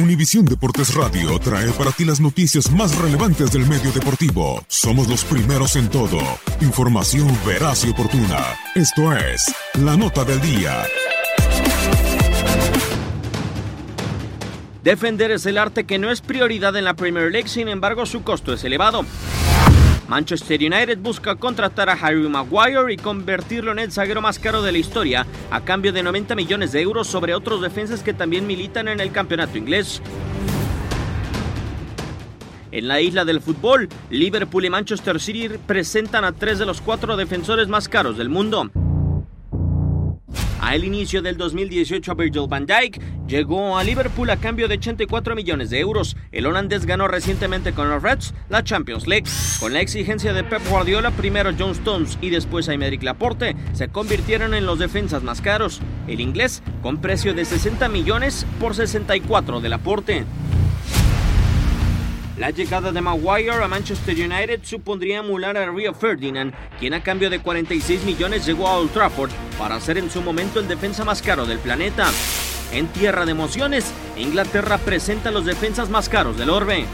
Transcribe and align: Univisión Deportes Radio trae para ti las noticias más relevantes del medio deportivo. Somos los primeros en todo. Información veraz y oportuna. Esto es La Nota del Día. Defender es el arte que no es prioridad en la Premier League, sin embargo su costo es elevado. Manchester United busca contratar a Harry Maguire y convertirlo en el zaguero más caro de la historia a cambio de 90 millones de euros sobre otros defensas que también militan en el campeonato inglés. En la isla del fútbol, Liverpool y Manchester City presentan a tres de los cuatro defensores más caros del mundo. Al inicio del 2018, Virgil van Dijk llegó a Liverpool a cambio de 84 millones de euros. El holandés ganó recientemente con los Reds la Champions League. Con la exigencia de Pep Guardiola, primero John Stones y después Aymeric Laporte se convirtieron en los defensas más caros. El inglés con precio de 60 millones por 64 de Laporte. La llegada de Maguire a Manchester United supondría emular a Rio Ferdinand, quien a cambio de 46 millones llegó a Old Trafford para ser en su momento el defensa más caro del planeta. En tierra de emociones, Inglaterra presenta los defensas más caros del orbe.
Univisión 0.00 0.46
Deportes 0.46 0.94
Radio 0.94 1.38
trae 1.38 1.70
para 1.72 1.92
ti 1.92 2.06
las 2.06 2.20
noticias 2.20 2.70
más 2.70 2.96
relevantes 2.96 3.52
del 3.52 3.66
medio 3.66 3.92
deportivo. 3.92 4.64
Somos 4.66 5.08
los 5.08 5.24
primeros 5.24 5.76
en 5.76 5.88
todo. 5.90 6.18
Información 6.62 7.28
veraz 7.44 7.84
y 7.84 7.90
oportuna. 7.90 8.38
Esto 8.74 9.12
es 9.14 9.54
La 9.74 9.96
Nota 9.98 10.24
del 10.24 10.40
Día. 10.40 10.84
Defender 14.82 15.32
es 15.32 15.44
el 15.44 15.58
arte 15.58 15.84
que 15.84 15.98
no 15.98 16.10
es 16.10 16.22
prioridad 16.22 16.74
en 16.76 16.84
la 16.84 16.94
Premier 16.94 17.30
League, 17.30 17.48
sin 17.48 17.68
embargo 17.68 18.06
su 18.06 18.22
costo 18.22 18.54
es 18.54 18.64
elevado. 18.64 19.04
Manchester 20.10 20.58
United 20.58 20.98
busca 20.98 21.36
contratar 21.36 21.88
a 21.88 21.92
Harry 21.92 22.28
Maguire 22.28 22.92
y 22.92 22.96
convertirlo 22.96 23.70
en 23.70 23.78
el 23.78 23.92
zaguero 23.92 24.20
más 24.20 24.40
caro 24.40 24.60
de 24.60 24.72
la 24.72 24.78
historia 24.78 25.24
a 25.52 25.60
cambio 25.60 25.92
de 25.92 26.02
90 26.02 26.34
millones 26.34 26.72
de 26.72 26.80
euros 26.80 27.06
sobre 27.06 27.32
otros 27.32 27.62
defensas 27.62 28.02
que 28.02 28.12
también 28.12 28.44
militan 28.44 28.88
en 28.88 28.98
el 28.98 29.12
campeonato 29.12 29.56
inglés. 29.56 30.02
En 32.72 32.88
la 32.88 33.00
isla 33.00 33.24
del 33.24 33.40
fútbol, 33.40 33.88
Liverpool 34.10 34.64
y 34.64 34.70
Manchester 34.70 35.20
City 35.20 35.48
presentan 35.64 36.24
a 36.24 36.32
tres 36.32 36.58
de 36.58 36.66
los 36.66 36.80
cuatro 36.80 37.16
defensores 37.16 37.68
más 37.68 37.88
caros 37.88 38.18
del 38.18 38.30
mundo. 38.30 38.68
Al 40.60 40.84
inicio 40.84 41.22
del 41.22 41.38
2018, 41.38 42.14
Virgil 42.14 42.46
van 42.46 42.66
Dijk 42.66 43.00
llegó 43.26 43.78
a 43.78 43.82
Liverpool 43.82 44.28
a 44.28 44.36
cambio 44.36 44.68
de 44.68 44.74
84 44.74 45.34
millones 45.34 45.70
de 45.70 45.80
euros. 45.80 46.18
El 46.32 46.44
holandés 46.44 46.84
ganó 46.84 47.08
recientemente 47.08 47.72
con 47.72 47.88
los 47.88 48.02
Reds 48.02 48.34
la 48.50 48.62
Champions 48.62 49.06
League. 49.06 49.24
Con 49.58 49.72
la 49.72 49.80
exigencia 49.80 50.34
de 50.34 50.44
Pep 50.44 50.60
Guardiola, 50.68 51.12
primero 51.12 51.50
John 51.58 51.70
Stones 51.70 52.18
y 52.20 52.28
después 52.28 52.68
Aymeric 52.68 53.02
Laporte 53.02 53.56
se 53.72 53.88
convirtieron 53.88 54.52
en 54.52 54.66
los 54.66 54.78
defensas 54.78 55.22
más 55.22 55.40
caros. 55.40 55.80
El 56.06 56.20
inglés 56.20 56.62
con 56.82 57.00
precio 57.00 57.32
de 57.32 57.46
60 57.46 57.88
millones 57.88 58.46
por 58.60 58.74
64 58.74 59.62
de 59.62 59.68
Laporte. 59.70 60.24
La 62.40 62.48
llegada 62.48 62.90
de 62.90 63.02
Maguire 63.02 63.62
a 63.62 63.68
Manchester 63.68 64.16
United 64.16 64.60
supondría 64.62 65.18
emular 65.18 65.58
a 65.58 65.70
Rio 65.70 65.92
Ferdinand, 65.92 66.54
quien 66.78 66.94
a 66.94 67.02
cambio 67.02 67.28
de 67.28 67.40
46 67.40 68.02
millones 68.04 68.46
llegó 68.46 68.66
a 68.66 68.78
Old 68.78 68.92
Trafford 68.92 69.30
para 69.58 69.78
ser 69.78 69.98
en 69.98 70.10
su 70.10 70.22
momento 70.22 70.58
el 70.58 70.66
defensa 70.66 71.04
más 71.04 71.20
caro 71.20 71.44
del 71.44 71.58
planeta. 71.58 72.10
En 72.72 72.86
tierra 72.86 73.26
de 73.26 73.32
emociones, 73.32 73.92
Inglaterra 74.16 74.78
presenta 74.78 75.30
los 75.30 75.44
defensas 75.44 75.90
más 75.90 76.08
caros 76.08 76.38
del 76.38 76.48
orbe. 76.48 76.86